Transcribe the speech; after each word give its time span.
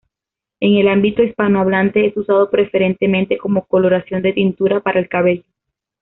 En 0.59 0.77
el 0.77 0.87
ámbito 0.87 1.21
hispanohablante 1.21 2.07
es 2.07 2.17
usado 2.17 2.49
preferentemente 2.49 3.37
como 3.37 3.67
coloración 3.67 4.23
de 4.23 4.33
tintura 4.33 4.79
para 4.79 4.99
el 4.99 5.07
cabello. 5.07 5.43